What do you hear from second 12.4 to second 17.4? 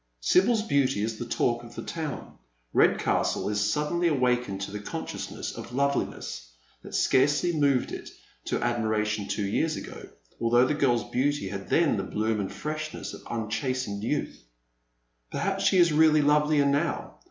freshness of unchastened youth. Perhapa she is really lovelier now.